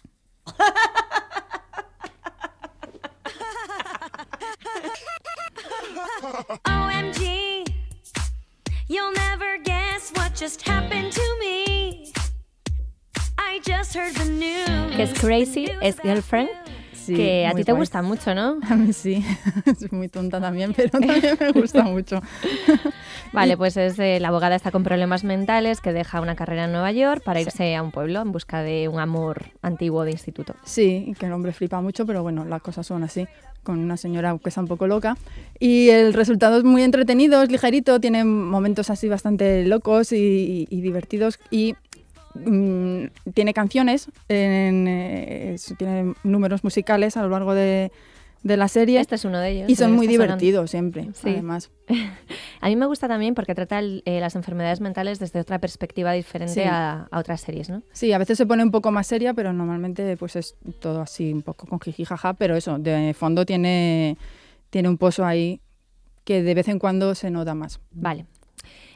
Crazy, 15.20 15.68
es 15.82 16.00
Girlfriend, 16.00 16.50
Sí, 16.94 17.16
que 17.16 17.48
a 17.48 17.54
ti 17.54 17.64
te 17.64 17.72
guay. 17.72 17.82
gusta 17.82 18.02
mucho, 18.02 18.36
¿no? 18.36 18.58
A 18.70 18.76
mí 18.76 18.94
sí, 18.94 19.24
es 19.66 19.92
muy 19.92 20.10
tonta 20.10 20.40
también, 20.40 20.74
pero 20.74 20.90
también 20.90 21.22
me 21.40 21.52
gusta 21.52 21.84
mucho. 21.84 22.22
Vale, 23.34 23.58
pues 23.58 23.78
es 23.78 23.98
eh, 24.00 24.20
la 24.20 24.30
abogada 24.30 24.56
está 24.56 24.72
con 24.72 24.84
problemas 24.84 25.24
mentales 25.24 25.82
que 25.82 25.92
deja 25.92 26.22
una 26.22 26.36
carrera 26.36 26.66
en 26.66 26.72
Nueva 26.72 26.92
York 26.92 27.24
para 27.24 27.42
irse 27.42 27.76
a 27.76 27.82
un 27.84 27.92
pueblo 27.92 28.22
en 28.22 28.32
busca 28.32 28.62
de 28.62 28.88
un 28.88 29.00
amor 29.00 29.46
antiguo 29.62 30.04
de 30.04 30.12
instituto. 30.12 30.56
Sí, 30.64 31.06
y 31.08 31.14
que 31.16 31.26
el 31.26 31.34
hombre 31.34 31.52
flipa 31.52 31.82
mucho, 31.82 32.06
pero 32.06 32.22
bueno, 32.22 32.46
las 32.46 32.62
cosas 32.62 32.86
son 32.86 33.04
así, 33.04 33.28
con 33.64 33.80
una 33.80 33.98
señora 33.98 34.38
que 34.42 34.50
está 34.50 34.62
un 34.62 34.68
poco 34.68 34.88
loca. 34.88 35.18
Y 35.60 35.90
el 35.90 36.14
resultado 36.14 36.60
es 36.60 36.64
muy 36.64 36.84
entretenido, 36.84 37.42
es 37.42 37.52
ligerito, 37.52 38.00
tiene 38.00 38.24
momentos 38.24 38.90
así 38.90 39.08
bastante 39.10 39.66
locos 39.66 40.12
y, 40.12 40.68
y 40.70 40.82
divertidos 40.82 41.40
y 41.52 41.76
mm, 42.36 43.06
tiene 43.34 43.54
canciones, 43.54 44.10
en, 44.28 44.86
eh, 44.88 45.56
tiene 45.78 46.14
números 46.24 46.64
musicales 46.64 47.18
a 47.18 47.22
lo 47.24 47.30
largo 47.30 47.54
de, 47.54 47.92
de 48.44 48.58
la 48.58 48.68
serie. 48.68 49.00
Este 49.00 49.16
es 49.16 49.26
uno 49.26 49.40
de 49.40 49.50
ellos. 49.52 49.70
y 49.70 49.76
son 49.76 49.92
muy 49.94 50.08
divertidos 50.08 50.72
siempre, 50.72 51.10
Sí. 51.14 51.30
además. 51.30 51.72
A 52.62 52.68
mí 52.68 52.76
me 52.76 52.86
gusta 52.86 53.08
también 53.08 53.36
porque 53.36 53.56
trata 53.56 53.80
el- 53.80 54.04
eh, 54.06 54.20
las 54.20 54.36
enfermedades 54.36 54.82
mentales 54.82 55.18
desde 55.20 55.40
otra 55.40 55.60
perspectiva 55.60 56.12
diferente 56.14 56.54
Sí. 56.56 56.62
a, 56.62 57.08
a 57.10 57.20
otras 57.20 57.40
series, 57.42 57.70
¿no? 57.70 57.84
Sí, 57.94 58.12
a 58.14 58.18
veces 58.18 58.38
se 58.38 58.46
pone 58.46 58.64
un 58.64 58.72
poco 58.72 58.92
más 58.92 59.08
seria, 59.08 59.34
pero 59.34 59.54
normalmente 59.54 60.18
pues 60.18 60.36
es 60.36 60.56
todo 60.80 61.02
así 61.02 61.32
un 61.34 61.42
poco 61.42 61.68
con 61.68 61.80
jiji 61.80 62.04
jaja, 62.06 62.34
pero 62.34 62.56
eso, 62.58 62.78
de 62.78 63.14
fondo 63.14 63.46
tiene, 63.46 64.18
tiene 64.70 64.90
un 64.90 64.98
pozo 64.98 65.26
ahí 65.26 65.62
que 66.26 66.44
de 66.44 66.54
vez 66.54 66.68
en 66.68 66.80
cuando 66.80 67.16
se 67.16 67.32
nota 67.32 67.56
más. 67.56 67.80
Vale. 67.92 68.26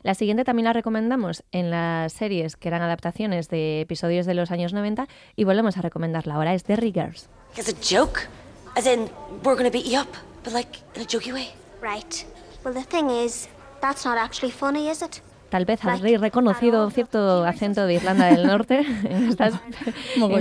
La 0.04 0.16
siguiente 0.16 0.44
también 0.44 0.66
la 0.66 0.74
recomendamos 0.74 1.46
en 1.54 1.72
las 1.72 2.12
series 2.12 2.58
que 2.58 2.68
eran 2.68 2.82
adaptaciones 2.82 3.48
de 3.48 3.80
episodios 3.80 4.26
de 4.26 4.34
los 4.34 4.52
años 4.52 4.74
90 4.74 5.08
y 5.38 5.46
volvemos 5.46 5.78
a 5.78 5.82
recomendarla 5.82 6.36
ahora, 6.36 6.54
es 6.54 6.66
Derry 6.66 6.92
Girls. 6.92 7.30
It's 7.58 7.70
a 7.70 7.74
joke? 7.74 8.28
As 8.76 8.86
in, 8.86 9.10
we're 9.46 9.56
gonna 9.56 9.70
beat 9.70 9.86
you 9.86 10.02
up, 10.02 10.10
but 10.44 10.52
like 10.52 10.80
in 10.96 11.04
a 11.04 11.06
jokey 11.06 11.32
way? 11.32 11.48
Right. 11.82 12.26
Well, 12.66 12.74
the 12.74 12.84
thing 12.84 13.10
is, 13.10 13.48
that's 13.82 14.04
not 14.04 14.18
actually 14.18 14.52
funny, 14.52 14.90
is 14.90 15.02
it? 15.02 15.22
Tal 15.54 15.66
vez 15.66 15.86
habréis 15.86 16.20
reconocido 16.20 16.90
cierto 16.90 17.46
acento 17.46 17.86
de 17.86 17.94
Irlanda 17.94 18.26
del 18.26 18.48
Norte 18.48 18.80
en 19.04 19.30
estos 19.30 19.54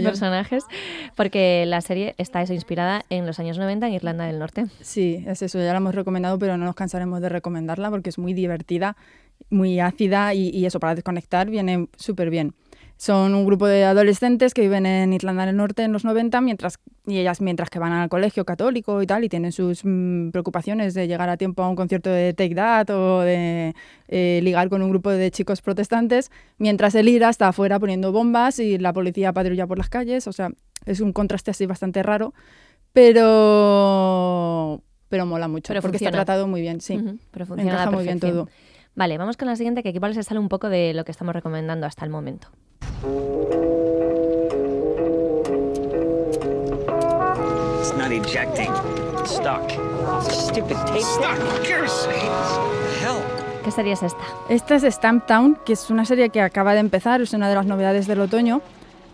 personajes, 0.02 0.64
porque 1.14 1.66
la 1.66 1.82
serie 1.82 2.14
está 2.16 2.40
eso, 2.40 2.54
inspirada 2.54 3.04
en 3.10 3.26
los 3.26 3.38
años 3.38 3.58
90 3.58 3.88
en 3.88 3.92
Irlanda 3.92 4.24
del 4.24 4.38
Norte. 4.38 4.68
Sí, 4.80 5.22
es 5.26 5.42
eso, 5.42 5.58
ya 5.58 5.72
la 5.72 5.76
hemos 5.76 5.94
recomendado, 5.94 6.38
pero 6.38 6.56
no 6.56 6.64
nos 6.64 6.74
cansaremos 6.74 7.20
de 7.20 7.28
recomendarla 7.28 7.90
porque 7.90 8.08
es 8.08 8.16
muy 8.16 8.32
divertida, 8.32 8.96
muy 9.50 9.80
ácida 9.80 10.34
y, 10.34 10.50
y 10.50 10.66
eso, 10.66 10.80
para 10.80 10.94
desconectar 10.94 11.48
viene 11.50 11.88
súper 11.96 12.30
bien. 12.30 12.54
Son 13.02 13.34
un 13.34 13.44
grupo 13.44 13.66
de 13.66 13.82
adolescentes 13.84 14.54
que 14.54 14.62
viven 14.62 14.86
en 14.86 15.12
Irlanda 15.12 15.44
del 15.44 15.56
Norte 15.56 15.82
en 15.82 15.92
los 15.92 16.04
90, 16.04 16.40
mientras, 16.40 16.78
y 17.04 17.18
ellas 17.18 17.40
mientras 17.40 17.68
que 17.68 17.80
van 17.80 17.90
al 17.90 18.08
colegio 18.08 18.44
católico 18.44 19.02
y 19.02 19.06
tal, 19.08 19.24
y 19.24 19.28
tienen 19.28 19.50
sus 19.50 19.80
mm, 19.84 20.30
preocupaciones 20.30 20.94
de 20.94 21.08
llegar 21.08 21.28
a 21.28 21.36
tiempo 21.36 21.64
a 21.64 21.68
un 21.68 21.74
concierto 21.74 22.10
de 22.10 22.32
Take 22.32 22.54
That 22.54 22.90
o 22.90 23.22
de 23.22 23.74
eh, 24.06 24.40
ligar 24.44 24.68
con 24.68 24.82
un 24.82 24.90
grupo 24.90 25.10
de 25.10 25.32
chicos 25.32 25.62
protestantes, 25.62 26.30
mientras 26.58 26.94
el 26.94 27.08
IRA 27.08 27.30
está 27.30 27.48
afuera 27.48 27.80
poniendo 27.80 28.12
bombas 28.12 28.60
y 28.60 28.78
la 28.78 28.92
policía 28.92 29.32
patrulla 29.32 29.66
por 29.66 29.78
las 29.78 29.88
calles, 29.88 30.28
o 30.28 30.32
sea, 30.32 30.50
es 30.86 31.00
un 31.00 31.12
contraste 31.12 31.50
así 31.50 31.66
bastante 31.66 32.04
raro, 32.04 32.34
pero, 32.92 34.80
pero 35.08 35.26
mola 35.26 35.48
mucho, 35.48 35.68
Pero 35.68 35.82
porque 35.82 35.98
funciona. 35.98 36.18
está 36.18 36.24
tratado 36.24 36.46
muy 36.46 36.60
bien, 36.60 36.80
sí. 36.80 37.00
Pero 37.32 37.46
funciona 37.46 37.72
Encaja 37.72 37.90
muy 37.90 38.04
bien 38.04 38.20
todo. 38.20 38.48
Vale, 38.94 39.16
vamos 39.16 39.38
con 39.38 39.48
la 39.48 39.56
siguiente, 39.56 39.82
que 39.82 39.88
igual 39.88 40.14
se 40.14 40.22
sale 40.22 40.38
un 40.38 40.50
poco 40.50 40.68
de 40.68 40.92
lo 40.92 41.04
que 41.04 41.12
estamos 41.12 41.34
recomendando 41.34 41.86
hasta 41.86 42.04
el 42.04 42.10
momento. 42.10 42.48
It's 47.78 47.96
not 47.96 48.12
ejecting. 48.12 48.70
It's 49.20 49.36
stuck. 49.36 49.70
Stupid 50.30 50.76
tape. 50.76 51.00
Stuck. 51.00 51.38
Hell. 53.00 53.22
¿Qué 53.64 53.70
serie 53.70 53.94
es 53.94 54.02
esta? 54.02 54.22
Esta 54.50 54.76
es 54.76 54.82
Stamp 54.94 55.26
Town, 55.26 55.58
que 55.64 55.72
es 55.72 55.88
una 55.88 56.04
serie 56.04 56.28
que 56.28 56.42
acaba 56.42 56.74
de 56.74 56.80
empezar, 56.80 57.22
es 57.22 57.32
una 57.32 57.48
de 57.48 57.54
las 57.54 57.64
novedades 57.64 58.06
del 58.06 58.20
otoño. 58.20 58.60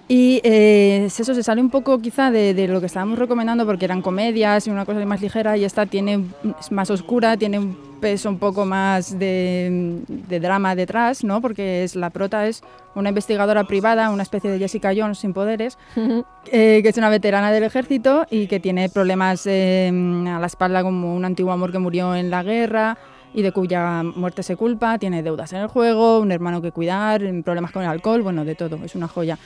Y 0.09 0.41
eh, 0.43 1.05
es 1.07 1.21
eso 1.21 1.35
se 1.35 1.43
sale 1.45 1.61
un 1.61 1.71
poco 1.71 2.01
quizá 2.01 2.33
de, 2.33 2.53
de 2.53 2.67
lo 2.67 2.81
que 2.81 2.87
estábamos 2.87 3.19
recomendando 3.19 3.65
porque 3.65 3.85
eran 3.85 4.03
comedias 4.03 4.67
y 4.67 4.71
una 4.71 4.87
cosa 4.87 5.05
más 5.05 5.21
ligera 5.21 5.57
y 5.57 5.65
esta 5.65 5.87
tiene 5.87 6.25
es 6.59 6.73
más 6.73 6.91
oscura, 6.91 7.37
tiene 7.37 7.77
peso 8.01 8.29
un 8.29 8.39
poco 8.39 8.65
más 8.65 9.19
de, 9.19 10.01
de 10.09 10.41
drama 10.41 10.75
detrás, 10.75 11.25
¿no? 11.25 11.41
Porque 11.41 11.85
es 11.85 11.97
la 11.97 12.11
prota 12.11 12.47
es 12.47 12.63
una 12.95 13.11
investigadora 13.11 13.65
privada, 13.65 14.11
una 14.11 14.23
especie 14.23 14.51
de 14.51 14.59
Jessica 14.59 14.93
Jones 14.97 15.19
sin 15.19 15.33
poderes, 15.33 15.79
eh, 15.97 16.81
que 16.83 16.89
es 16.89 16.97
una 16.97 17.11
veterana 17.11 17.53
del 17.53 17.65
ejército 17.65 18.27
y 18.31 18.47
que 18.47 18.61
tiene 18.61 18.89
problemas 18.89 19.47
eh, 19.47 19.89
a 19.89 20.39
la 20.39 20.47
espalda 20.47 20.83
como 20.83 21.15
un 21.15 21.25
antiguo 21.25 21.53
amor 21.53 21.73
que 21.73 21.79
murió 21.79 22.15
en 22.15 22.31
la 22.31 22.43
guerra 22.43 22.99
y 23.35 23.43
de 23.43 23.53
cuya 23.53 24.03
muerte 24.03 24.43
se 24.43 24.57
culpa, 24.57 24.99
tiene 24.99 25.23
deudas 25.23 25.53
en 25.53 25.61
el 25.61 25.69
juego, 25.69 26.19
un 26.19 26.33
hermano 26.33 26.63
que 26.63 26.73
cuidar, 26.73 27.21
problemas 27.45 27.71
con 27.71 27.83
el 27.83 27.89
alcohol, 27.89 28.23
bueno, 28.23 28.45
de 28.45 28.55
todo, 28.55 28.79
es 28.85 28.95
una 28.95 29.07
joya. 29.07 29.39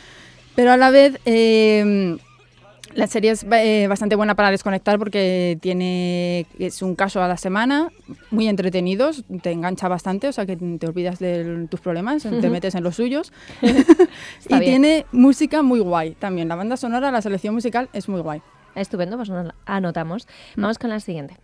Pero 0.54 0.72
a 0.72 0.76
la 0.76 0.90
vez 0.90 1.18
eh, 1.24 2.16
la 2.94 3.06
serie 3.06 3.30
es 3.30 3.44
eh, 3.50 3.86
bastante 3.88 4.16
buena 4.16 4.34
para 4.34 4.50
desconectar 4.50 4.98
porque 4.98 5.58
tiene 5.60 6.46
es 6.58 6.82
un 6.82 6.94
caso 6.94 7.22
a 7.22 7.28
la 7.28 7.36
semana, 7.36 7.90
muy 8.30 8.48
entretenidos, 8.48 9.24
te 9.42 9.50
engancha 9.50 9.88
bastante, 9.88 10.28
o 10.28 10.32
sea 10.32 10.46
que 10.46 10.56
te 10.56 10.86
olvidas 10.86 11.18
de 11.18 11.66
tus 11.70 11.80
problemas, 11.80 12.22
te 12.22 12.50
metes 12.50 12.74
en 12.74 12.84
los 12.84 12.96
suyos. 12.96 13.32
Y 14.48 14.58
bien. 14.58 14.60
tiene 14.60 15.06
música 15.12 15.62
muy 15.62 15.80
guay 15.80 16.12
también. 16.12 16.48
La 16.48 16.56
banda 16.56 16.76
sonora, 16.76 17.10
la 17.10 17.22
selección 17.22 17.54
musical 17.54 17.88
es 17.92 18.08
muy 18.08 18.20
guay. 18.20 18.42
Estupendo, 18.74 19.16
pues 19.16 19.28
nos 19.28 19.46
la 19.46 19.54
anotamos. 19.66 20.26
Vamos 20.56 20.78
con 20.78 20.90
la 20.90 21.00
siguiente. 21.00 21.36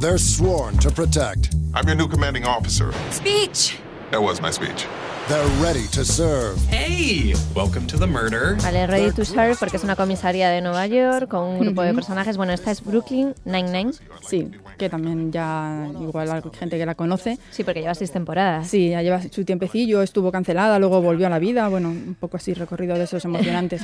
They're 0.00 0.18
sworn 0.18 0.78
to 0.78 0.90
protect. 0.90 1.54
I'm 1.74 1.86
your 1.86 1.96
new 1.96 2.08
commanding 2.08 2.44
officer. 2.44 2.92
Speech. 3.12 3.78
That 4.10 4.22
was 4.22 4.40
my 4.42 4.50
speech. 4.50 4.86
They're 5.28 5.62
ready 5.62 5.86
to 5.92 6.04
serve. 6.04 6.58
Hey, 6.68 7.34
welcome 7.54 7.86
to 7.86 7.96
the 7.96 8.06
murder. 8.08 8.56
Vale, 8.56 8.88
Ready 8.88 9.12
to 9.12 9.24
Serve 9.24 9.54
porque 9.60 9.76
es 9.76 9.84
una 9.84 9.94
comisaría 9.94 10.50
de 10.50 10.60
Nueva 10.60 10.88
York 10.88 11.28
con 11.28 11.44
un 11.44 11.60
grupo 11.60 11.82
de 11.82 11.94
personajes. 11.94 12.36
Bueno, 12.36 12.52
esta 12.52 12.72
es 12.72 12.82
Brooklyn 12.82 13.34
Nine-Nine. 13.44 13.92
Sí, 14.26 14.50
que 14.76 14.88
también 14.88 15.30
ya 15.30 15.86
igual 16.00 16.32
hay 16.32 16.42
gente 16.58 16.78
que 16.78 16.84
la 16.84 16.96
conoce. 16.96 17.38
Sí, 17.52 17.62
porque 17.62 17.80
lleva 17.80 17.94
seis 17.94 18.10
temporadas. 18.10 18.66
Sí, 18.66 18.88
ya 18.88 19.02
lleva 19.02 19.22
su 19.22 19.44
tiempecillo, 19.44 20.02
estuvo 20.02 20.32
cancelada, 20.32 20.80
luego 20.80 21.00
volvió 21.00 21.28
a 21.28 21.30
la 21.30 21.38
vida, 21.38 21.68
bueno, 21.68 21.90
un 21.90 22.16
poco 22.18 22.36
así 22.36 22.52
recorrido 22.52 22.96
de 22.96 23.04
esos 23.04 23.24
emocionantes. 23.24 23.82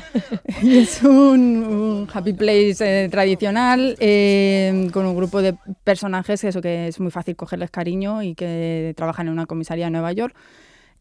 y 0.62 0.78
es 0.82 1.00
un, 1.04 1.64
un 1.64 2.08
happy 2.12 2.32
place 2.32 3.04
eh, 3.04 3.08
tradicional 3.08 3.96
eh, 4.00 4.88
con 4.92 5.06
un 5.06 5.14
grupo 5.14 5.40
de 5.42 5.54
personajes 5.84 6.40
que 6.40 6.48
eso 6.48 6.60
que 6.60 6.88
es 6.88 6.98
muy 6.98 7.12
fácil 7.12 7.36
cogerles 7.36 7.70
cariño 7.70 8.22
y 8.24 8.34
que 8.34 8.94
trabajan 8.96 9.28
en 9.28 9.32
una 9.34 9.46
comisaría 9.46 9.84
de 9.84 9.92
Nueva 9.92 10.10
York. 10.10 10.15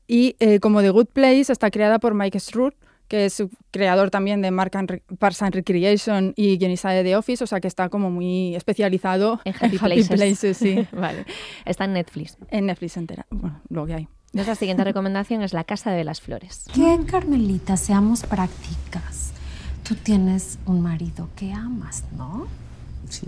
Y 0.08 0.36
eh, 0.40 0.60
como 0.60 0.82
The 0.82 0.90
Good 0.92 1.08
Place 1.08 1.52
está 1.52 1.72
creada 1.72 2.00
por 2.00 2.14
Mike 2.14 2.40
Struth, 2.40 2.76
que 3.08 3.26
es 3.26 3.44
creador 3.72 4.10
también 4.10 4.42
de 4.42 4.52
Mark 4.52 4.76
and 4.78 4.90
Re- 4.90 5.04
Parks 5.20 5.42
and 5.44 5.54
Recreation 5.56 6.34
y 6.36 6.58
guionista 6.58 6.90
de 6.90 7.04
The 7.04 7.16
Office, 7.16 7.44
o 7.44 7.48
sea 7.48 7.60
que 7.60 7.68
está 7.68 7.90
como 7.90 8.10
muy 8.12 8.56
especializado 8.56 9.40
En 9.46 9.54
Happy, 9.60 9.78
Places. 9.78 10.58
sí. 10.58 10.88
vale. 10.92 11.26
Está 11.66 11.86
en 11.86 11.94
Netflix. 11.94 12.38
En 12.50 12.66
Netflix 12.68 12.98
entera, 12.98 13.26
bueno, 13.30 13.62
lo 13.70 13.86
que 13.86 13.94
hay. 13.94 14.08
Nuestra 14.34 14.56
siguiente 14.56 14.84
recomendación 14.84 15.42
es 15.44 15.54
La 15.54 15.64
Casa 15.64 15.92
de 15.92 16.04
las 16.04 16.20
Flores. 16.20 16.66
Que 16.74 17.00
Carmelita, 17.08 17.78
seamos 17.78 18.24
prácticas. 18.24 19.32
Tú 19.88 19.96
tienes 19.96 20.58
un 20.66 20.82
marido 20.82 21.30
que 21.36 21.54
amas, 21.54 22.04
¿no? 22.18 22.48
Sí. 23.08 23.28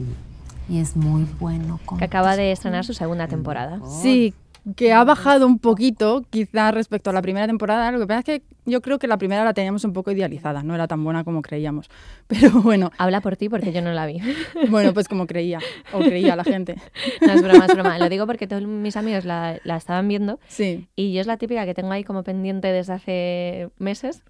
Y 0.69 0.79
es 0.79 0.97
muy 0.97 1.25
bueno 1.39 1.79
con 1.85 1.97
Que 1.99 2.03
acaba 2.05 2.35
de 2.35 2.51
estrenar 2.51 2.83
su 2.83 2.93
segunda 2.93 3.27
temporada. 3.27 3.79
Sí, 4.01 4.33
que 4.75 4.91
ha 4.93 5.03
bajado 5.03 5.47
un 5.47 5.59
poquito, 5.59 6.25
quizás 6.29 6.73
respecto 6.73 7.09
a 7.09 7.13
la 7.13 7.21
primera 7.21 7.47
temporada. 7.47 7.91
Lo 7.91 7.99
que 7.99 8.07
pasa 8.07 8.19
es 8.19 8.25
que 8.25 8.43
yo 8.65 8.81
creo 8.81 8.99
que 8.99 9.07
la 9.07 9.17
primera 9.17 9.45
la 9.45 9.53
teníamos 9.53 9.83
un 9.85 9.93
poco 9.93 10.11
idealizada, 10.11 10.63
no 10.63 10.75
era 10.75 10.87
tan 10.87 11.03
buena 11.03 11.23
como 11.23 11.41
creíamos. 11.41 11.89
Pero 12.27 12.51
bueno. 12.61 12.91
Habla 12.97 13.21
por 13.21 13.37
ti 13.37 13.49
porque 13.49 13.71
yo 13.71 13.81
no 13.81 13.91
la 13.93 14.05
vi. 14.05 14.19
Bueno, 14.69 14.93
pues 14.93 15.07
como 15.07 15.27
creía, 15.27 15.59
o 15.93 15.99
creía 15.99 16.35
la 16.35 16.43
gente. 16.43 16.75
No, 17.21 17.33
es 17.33 17.41
broma, 17.41 17.65
es 17.65 17.73
broma. 17.73 17.97
Lo 17.97 18.09
digo 18.09 18.25
porque 18.25 18.47
todos 18.47 18.63
mis 18.63 18.95
amigos 18.95 19.25
la, 19.25 19.59
la 19.63 19.77
estaban 19.77 20.07
viendo. 20.07 20.39
Sí. 20.47 20.87
Y 20.95 21.13
yo 21.13 21.21
es 21.21 21.27
la 21.27 21.37
típica 21.37 21.65
que 21.65 21.73
tengo 21.73 21.91
ahí 21.91 22.03
como 22.03 22.23
pendiente 22.23 22.71
desde 22.71 22.93
hace 22.93 23.69
meses. 23.79 24.23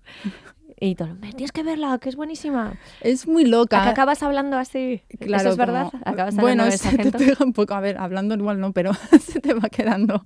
Y 0.80 0.94
todo, 0.96 1.16
"Me 1.16 1.32
tienes 1.34 1.52
que 1.52 1.64
verla, 1.64 1.98
que 2.00 2.08
es 2.10 2.16
buenísima. 2.16 2.76
Es 3.02 3.28
muy 3.28 3.46
loca. 3.46 3.82
¿A 3.82 3.84
qué 3.86 3.90
acabas 3.90 4.22
hablando 4.22 4.58
así? 4.58 5.02
Claro, 5.20 5.42
¿Eso 5.42 5.50
es 5.52 5.58
verdad? 5.58 5.90
como- 5.90 6.04
¿Acabas 6.06 6.36
bueno, 6.36 6.66
de 6.66 6.78
se 6.78 6.96
te 6.98 7.12
pega 7.12 7.44
un 7.44 7.54
poco. 7.54 7.74
A 7.74 7.80
ver, 7.80 7.98
hablando 7.98 8.36
igual 8.36 8.60
no, 8.60 8.74
pero 8.74 8.92
se 9.20 9.40
te 9.42 9.54
va 9.56 9.70
quedando. 9.70 10.24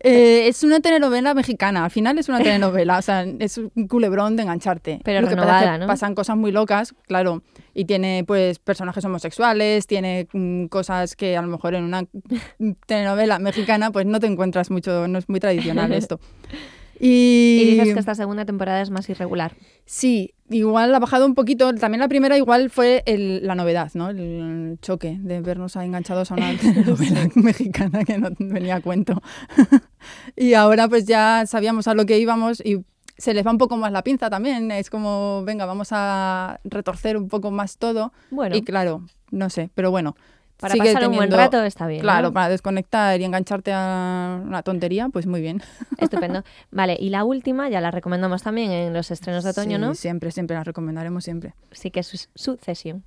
Eh, 0.00 0.48
es 0.48 0.62
una 0.64 0.80
telenovela 0.80 1.34
mexicana. 1.34 1.84
Al 1.84 1.90
final 1.92 2.18
es 2.18 2.28
una 2.28 2.38
telenovela. 2.38 2.98
o 2.98 3.02
sea, 3.02 3.22
es 3.38 3.58
un 3.58 3.70
culebrón 3.88 4.34
de 4.36 4.42
engancharte. 4.42 5.00
Pero 5.04 5.20
Lo 5.20 5.28
que 5.28 5.36
pasa 5.36 5.46
es 5.48 5.52
renovada, 5.56 5.72
que 5.74 5.80
¿no? 5.80 5.86
Pasan 5.86 6.14
cosas 6.16 6.36
muy 6.36 6.50
locas, 6.52 6.94
claro. 7.06 7.42
Y 7.72 7.84
tiene, 7.84 8.24
pues, 8.26 8.58
personajes 8.58 9.04
homosexuales, 9.04 9.86
tiene 9.86 10.26
mm, 10.32 10.66
cosas 10.66 11.14
que 11.14 11.36
a 11.36 11.42
lo 11.42 11.48
mejor 11.48 11.74
en 11.76 11.84
una 11.84 12.04
telenovela 12.86 13.38
mexicana, 13.38 13.90
pues 13.92 14.04
no 14.06 14.18
te 14.20 14.26
encuentras 14.26 14.70
mucho. 14.70 15.06
No 15.08 15.18
es 15.18 15.28
muy 15.28 15.38
tradicional 15.40 15.92
esto. 15.92 16.18
Y, 16.98 17.60
Y 17.62 17.70
dices 17.72 17.94
que 17.94 18.00
esta 18.00 18.14
segunda 18.14 18.44
temporada 18.44 18.80
es 18.80 18.90
más 18.90 19.08
irregular. 19.10 19.54
Sí, 19.84 20.34
igual 20.50 20.94
ha 20.94 20.98
bajado 20.98 21.26
un 21.26 21.34
poquito. 21.34 21.74
También 21.74 22.00
la 22.00 22.08
primera 22.08 22.36
igual 22.36 22.70
fue 22.70 23.02
el- 23.06 23.46
la 23.46 23.54
novedad, 23.54 23.90
¿no? 23.94 24.10
El 24.10 24.78
choque 24.82 25.18
de 25.20 25.40
vernos 25.40 25.76
enganchados 25.76 26.30
a 26.30 26.34
una 26.34 26.56
telenovela 26.60 27.28
mexicana 27.34 28.04
que 28.04 28.18
no 28.18 28.28
venía 28.38 28.76
a 28.76 28.80
cuento. 28.80 29.22
y 30.36 30.54
ahora 30.54 30.88
pues 30.88 31.04
ya 31.06 31.44
sabíamos 31.46 31.86
a 31.88 31.94
lo 31.94 32.06
que 32.06 32.18
íbamos 32.18 32.60
y 32.64 32.84
se 33.18 33.32
les 33.32 33.46
va 33.46 33.50
un 33.50 33.58
poco 33.58 33.76
más 33.76 33.92
la 33.92 34.02
pinza 34.02 34.28
también. 34.30 34.70
Es 34.70 34.90
como, 34.90 35.42
venga, 35.44 35.64
vamos 35.66 35.88
a 35.92 36.60
retorcer 36.64 37.16
un 37.16 37.28
poco 37.28 37.50
más 37.50 37.78
todo. 37.78 38.12
Bueno. 38.30 38.56
Y 38.56 38.62
claro, 38.62 39.06
no 39.30 39.48
sé, 39.50 39.70
pero 39.74 39.90
bueno. 39.90 40.16
Para 40.58 40.72
sigue 40.72 40.94
pasar 40.94 41.08
un 41.10 41.16
buen 41.16 41.30
rato 41.30 41.62
está 41.62 41.86
bien, 41.86 42.00
Claro, 42.00 42.28
¿no? 42.28 42.32
para 42.32 42.48
desconectar 42.48 43.20
y 43.20 43.24
engancharte 43.24 43.72
a 43.74 44.40
una 44.42 44.62
tontería, 44.62 45.08
pues 45.10 45.26
muy 45.26 45.40
bien. 45.40 45.60
Estupendo. 45.98 46.44
Vale, 46.70 46.96
y 46.98 47.10
la 47.10 47.24
última 47.24 47.68
ya 47.68 47.80
la 47.80 47.90
recomendamos 47.90 48.42
también 48.42 48.70
en 48.72 48.92
los 48.94 49.10
estrenos 49.10 49.44
de 49.44 49.50
otoño, 49.50 49.76
Sí, 49.76 49.80
¿no? 49.82 49.94
Siempre, 49.94 50.30
siempre 50.30 50.56
la 50.56 50.64
recomendaremos 50.64 51.24
siempre. 51.24 51.54
Sí 51.72 51.90
que 51.90 52.00
es 52.00 52.06
su- 52.06 52.28
Succession. 52.34 53.04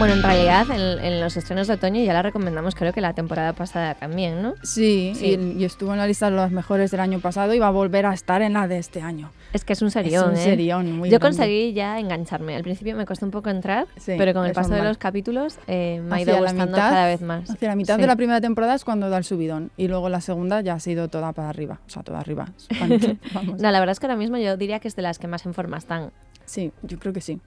Bueno, 0.00 0.14
en 0.14 0.22
realidad 0.22 0.66
en, 0.70 1.04
en 1.04 1.20
los 1.20 1.36
estrenos 1.36 1.66
de 1.68 1.74
otoño 1.74 2.02
ya 2.02 2.14
la 2.14 2.22
recomendamos 2.22 2.74
creo 2.74 2.92
que 2.94 3.02
la 3.02 3.12
temporada 3.12 3.52
pasada 3.52 3.94
también, 3.94 4.40
¿no? 4.40 4.54
Sí, 4.62 5.12
Sí. 5.14 5.36
Y, 5.38 5.60
y 5.60 5.64
estuvo 5.66 5.92
en 5.92 5.98
la 5.98 6.06
lista 6.06 6.30
de 6.30 6.36
los 6.36 6.50
mejores 6.50 6.90
del 6.90 7.00
año 7.00 7.20
pasado 7.20 7.52
y 7.52 7.58
va 7.58 7.66
a 7.68 7.70
volver 7.70 8.06
a 8.06 8.14
estar 8.14 8.40
en 8.40 8.54
la 8.54 8.66
de 8.66 8.78
este 8.78 9.02
año. 9.02 9.30
Es 9.52 9.62
que 9.64 9.74
es 9.74 9.82
un 9.82 9.90
serión, 9.90 10.30
un 10.30 10.36
¿eh? 10.36 10.42
serión 10.42 10.86
muy 10.96 11.10
Yo 11.10 11.18
grande. 11.18 11.36
conseguí 11.36 11.72
ya 11.74 11.98
engancharme. 11.98 12.56
Al 12.56 12.62
principio 12.62 12.96
me 12.96 13.04
costó 13.04 13.26
un 13.26 13.30
poco 13.30 13.50
entrar, 13.50 13.88
Sí, 13.98 14.14
pero 14.16 14.32
con 14.32 14.46
el 14.46 14.52
paso 14.52 14.72
de 14.72 14.82
los 14.82 14.96
capítulos 14.96 15.58
eh, 15.66 16.00
me 16.02 16.16
ha 16.16 16.20
ido 16.22 16.34
gustando 16.38 16.66
mitad- 16.66 16.90
cada 16.90 17.06
vez 17.06 17.20
más. 17.20 17.50
Hacia 17.50 17.68
la 17.68 17.76
mitad 17.76 17.96
Sí. 17.96 18.00
de 18.00 18.06
la 18.06 18.16
primera 18.16 18.40
temporada 18.40 18.74
es 18.76 18.84
cuando 18.84 19.10
da 19.10 19.18
el 19.18 19.24
subidón 19.24 19.70
y 19.76 19.88
luego 19.88 20.08
la 20.08 20.22
segunda 20.22 20.62
ya 20.62 20.74
ha 20.74 20.80
sido 20.80 21.08
toda 21.08 21.32
para 21.34 21.50
arriba, 21.50 21.80
o 21.86 21.90
sea, 21.90 22.02
toda 22.02 22.20
arriba. 22.20 22.46
Es 22.56 22.68
cuando- 22.78 22.96
vamos. 23.34 23.60
No, 23.60 23.70
la 23.70 23.78
verdad 23.80 23.92
es 23.92 24.00
que 24.00 24.06
ahora 24.06 24.16
mismo 24.16 24.38
yo 24.38 24.56
diría 24.56 24.78
que 24.78 24.88
es 24.88 24.96
de 24.96 25.02
las 25.02 25.18
que 25.18 25.26
más 25.28 25.44
en 25.44 25.52
forma 25.52 25.76
están. 25.76 26.10
Sí, 26.46 26.72
yo 26.82 26.98
creo 26.98 27.12
que 27.12 27.20
sí. 27.20 27.38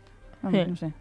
Vamos, 0.43 0.67
no 0.67 0.75
sé. 0.75 0.91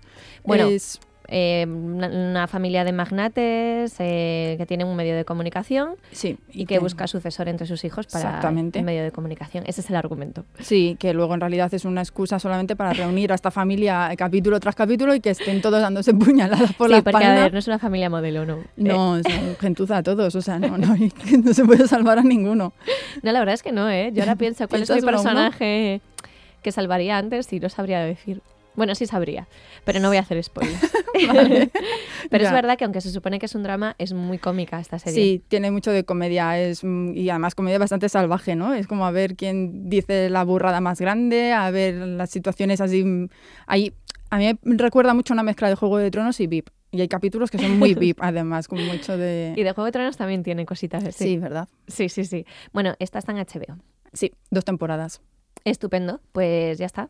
Bueno, 0.44 0.68
Es- 0.68 0.99
eh, 1.34 1.66
una, 1.66 2.08
una 2.08 2.46
familia 2.46 2.84
de 2.84 2.92
magnates 2.92 3.94
eh, 3.98 4.54
que 4.58 4.66
tienen 4.66 4.86
un 4.86 4.94
medio 4.96 5.16
de 5.16 5.24
comunicación 5.24 5.94
Sí, 6.12 6.36
y, 6.50 6.66
que 6.66 6.74
que- 6.74 6.78
busca 6.78 7.06
sucesor 7.06 7.48
entre 7.48 7.66
sus 7.66 7.84
hijos 7.84 8.06
para 8.06 8.40
el 8.50 8.84
medio 8.84 9.02
de 9.02 9.10
comunicación. 9.10 9.64
Ese 9.66 9.80
es 9.80 9.88
el 9.90 9.96
argumento. 9.96 10.44
Sí, 10.60 10.96
que 11.00 11.14
luego 11.14 11.32
en 11.34 11.40
realidad 11.40 11.72
es 11.72 11.84
una 11.86 12.02
excusa 12.02 12.38
solamente 12.38 12.76
para 12.76 12.92
reunir 12.92 13.32
a 13.32 13.34
esta 13.34 13.50
familia 13.50 14.12
eh, 14.12 14.16
capítulo 14.16 14.60
tras 14.60 14.74
capítulo 14.74 15.14
y 15.14 15.20
que 15.20 15.30
estén 15.30 15.62
todos 15.62 15.80
dándose 15.80 16.12
puñaladas 16.14 16.72
por 16.74 16.88
sí, 16.88 16.94
la 16.96 17.02
porque 17.02 17.16
espalda. 17.18 17.40
a 17.40 17.42
ver, 17.44 17.52
no 17.54 17.58
es 17.58 17.66
una 17.66 17.78
familia 17.78 18.10
modelo, 18.10 18.44
¿no? 18.44 18.58
No, 18.76 19.16
es 19.16 19.24
gentuza 19.58 19.96
a 19.98 20.02
todos, 20.02 20.34
o 20.34 20.42
sea, 20.42 20.58
no, 20.58 20.76
no, 20.76 20.92
hay- 20.92 21.12
no 21.42 21.54
se 21.54 21.64
puede 21.64 21.88
salvar 21.88 22.18
a 22.18 22.22
ninguno. 22.22 22.74
No, 23.22 23.32
la 23.32 23.38
verdad 23.38 23.54
es 23.54 23.62
que 23.62 23.72
no, 23.72 23.88
¿eh? 23.88 24.10
Yo 24.12 24.22
ahora 24.22 24.36
pienso 24.36 24.68
cuál 24.68 24.82
es 24.82 24.90
mi 24.90 25.00
personaje 25.00 26.00
que 26.62 26.72
salvaría 26.72 27.16
antes 27.18 27.52
y 27.52 27.58
no 27.58 27.68
sabría 27.68 28.00
decir. 28.00 28.42
Bueno, 28.75 28.95
sí 28.95 29.07
sabría, 29.07 29.49
pero 29.85 30.00
no 30.00 30.09
voy 30.09 30.17
a 30.17 30.21
hacer 30.21 30.43
spoilers. 30.43 30.81
Vale. 31.29 31.71
pero 32.31 32.45
es 32.45 32.52
verdad 32.52 32.79
que 32.79 32.85
aunque 32.85 33.00
se 33.00 33.11
supone 33.11 33.38
que 33.38 33.47
es 33.47 33.55
un 33.55 33.62
drama, 33.62 33.95
es 33.99 34.12
muy 34.14 34.38
cómica 34.38 34.81
esta 34.81 34.99
serie. 34.99 35.23
Sí, 35.23 35.43
tiene 35.49 35.71
mucho 35.71 35.91
de 35.91 36.05
comedia 36.05 36.59
es, 36.59 36.83
mm, 36.83 37.14
y 37.14 37.29
además 37.29 37.55
comedia 37.55 37.79
bastante 37.79 38.09
salvaje, 38.09 38.57
¿no? 38.57 38.73
Es 38.73 38.87
como 38.87 39.05
a 39.07 39.11
ver 39.11 39.37
quién 39.37 39.91
dice 39.91 40.31
la 40.31 40.45
burrada 40.45 40.81
más 40.81 41.00
grande, 41.00 41.52
a 41.52 41.71
ver 41.71 41.95
las 41.95 42.31
situaciones 42.31 42.81
así. 42.81 43.05
mm, 43.05 43.29
Ahí, 43.67 43.93
a 44.31 44.38
mí 44.38 44.59
me 44.62 44.76
recuerda 44.79 45.12
mucho 45.12 45.35
una 45.35 45.43
mezcla 45.43 45.69
de 45.69 45.75
Juego 45.75 45.99
de 45.99 46.11
Tronos 46.11 46.41
y 46.41 46.47
VIP. 46.47 46.71
Y 46.95 47.00
hay 47.00 47.09
capítulos 47.09 47.50
que 47.50 47.59
son 47.59 47.79
muy 47.79 47.95
VIP, 47.95 48.19
además, 48.23 48.69
con 48.69 48.85
mucho 48.87 49.17
de... 49.17 49.55
Y 49.57 49.62
de 49.62 49.73
Juego 49.73 49.87
de 49.87 49.93
Tronos 49.93 50.17
también 50.17 50.43
tiene 50.43 50.67
cositas 50.67 51.05
así. 51.05 51.25
Sí, 51.25 51.37
¿verdad? 51.38 51.69
Sí, 51.88 52.09
sí, 52.09 52.25
sí. 52.25 52.47
Bueno, 52.73 52.95
esta 52.99 53.19
está 53.19 53.33
en 53.33 53.38
HBO. 53.38 53.79
Sí, 54.12 54.33
dos 54.50 54.64
temporadas. 54.64 55.23
Estupendo. 55.64 56.21
Pues 56.33 56.79
ya 56.79 56.87
está. 56.87 57.09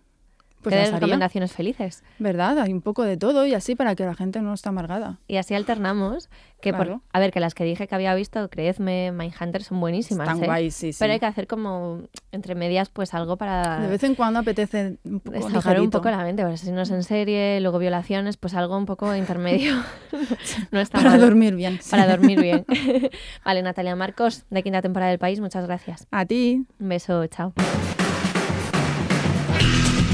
Pues 0.63 0.75
estaría. 0.77 0.99
recomendaciones 0.99 1.53
felices. 1.53 2.03
¿Verdad? 2.19 2.59
Hay 2.61 2.73
un 2.73 2.81
poco 2.83 3.03
de 3.03 3.17
todo 3.17 3.47
y 3.47 3.55
así 3.55 3.75
para 3.75 3.95
que 3.95 4.05
la 4.05 4.15
gente 4.15 4.41
no 4.41 4.55
esté 4.55 4.69
amargada. 4.69 5.19
Y 5.29 5.37
así 5.37 5.55
alternamos. 5.55 6.29
Que 6.61 6.73
por- 6.73 6.87
Claro. 6.87 7.03
a 7.13 7.19
ver, 7.19 7.33
que 7.33 7.41
las 7.41 7.55
que 7.55 7.65
dije 7.65 7.89
que 7.89 7.95
había 7.97 8.15
visto, 8.15 8.49
creedme, 8.49 9.11
Mindhunter 9.11 9.65
son 9.65 9.81
buenísimas. 9.81 10.29
Están 10.29 10.45
¿eh? 10.45 10.47
guays, 10.47 10.75
sí, 10.77 10.93
sí. 10.93 10.99
Pero 11.01 11.13
hay 11.13 11.19
que 11.19 11.27
hacer 11.27 11.49
como 11.49 12.03
entre 12.31 12.55
medias, 12.55 12.89
pues 12.89 13.15
algo 13.15 13.37
para 13.37 13.81
De 13.81 13.89
vez 13.89 14.05
en 14.05 14.15
cuando 14.15 14.39
apetece 14.39 14.99
un 15.03 15.19
poco 15.19 15.37
desahogar 15.37 15.81
un 15.81 15.91
poco 15.91 16.09
la 16.09 16.19
mente. 16.19 16.43
Pues 16.45 16.55
asesinos 16.55 16.89
en 16.93 17.03
serie, 17.03 17.61
luego 17.61 17.81
violaciones, 17.81 18.37
pues 18.37 18.55
algo 18.55 18.77
un 18.79 18.87
poco 18.87 19.13
intermedio. 19.17 19.75
no 20.71 20.79
está 20.79 20.99
Para 20.99 21.11
mal. 21.11 21.21
dormir 21.21 21.57
bien, 21.57 21.81
sí. 21.83 21.91
Para 21.91 22.07
dormir 22.07 22.41
bien. 22.41 22.65
vale, 23.45 23.63
Natalia 23.63 23.97
Marcos, 23.97 24.45
de 24.49 24.63
Quinta 24.63 24.83
Temporada 24.83 25.11
del 25.11 25.19
País, 25.19 25.41
muchas 25.41 25.67
gracias. 25.67 26.07
A 26.13 26.27
ti. 26.27 26.65
Un 26.79 26.89
beso, 26.89 27.27
chao. 27.27 27.53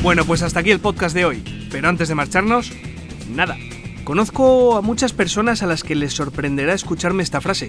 Bueno, 0.02 0.25
pues 0.25 0.43
hasta 0.43 0.61
aquí 0.61 0.71
el 0.71 0.81
podcast 0.81 1.14
de 1.14 1.25
hoy. 1.25 1.43
Pero 1.71 1.88
antes 1.88 2.09
de 2.09 2.14
marcharnos, 2.14 2.73
nada. 3.35 3.57
Conozco 4.05 4.76
a 4.76 4.81
muchas 4.81 5.12
personas 5.12 5.62
a 5.62 5.67
las 5.67 5.83
que 5.83 5.95
les 5.95 6.14
sorprenderá 6.14 6.73
escucharme 6.73 7.23
esta 7.23 7.40
frase, 7.40 7.69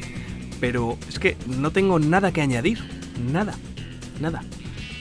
pero 0.62 0.98
es 1.10 1.20
que 1.20 1.36
no 1.48 1.72
tengo 1.72 2.00
nada 2.00 2.32
que 2.32 2.42
añadir. 2.42 2.80
Nada. 3.32 3.56
Nada. 4.22 4.44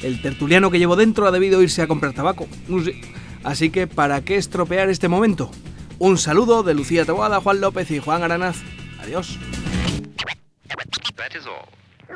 El 0.03 0.21
tertuliano 0.23 0.71
que 0.71 0.79
llevo 0.79 0.97
dentro 0.97 1.27
ha 1.27 1.31
debido 1.31 1.63
irse 1.63 1.83
a 1.83 1.87
comprar 1.87 2.13
tabaco. 2.13 2.49
No 2.67 2.83
sé. 2.83 3.01
Así 3.45 3.71
que, 3.71 3.87
¿para 3.87 4.23
qué 4.23 4.37
estropear 4.37 4.89
este 4.89 5.09
momento? 5.09 5.51
Un 5.99 6.19
saludo 6.19 6.63
de 6.63 6.75
Lucía 6.75 7.05
Taboada, 7.05 7.41
Juan 7.41 7.61
López 7.61 7.91
y 7.91 7.99
Juan 7.99 8.23
Aranaz. 8.23 8.57
Adiós. 9.01 9.39